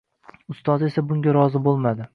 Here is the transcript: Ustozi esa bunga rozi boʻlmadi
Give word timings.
Ustozi 0.53 0.89
esa 0.89 1.05
bunga 1.11 1.37
rozi 1.39 1.67
boʻlmadi 1.69 2.09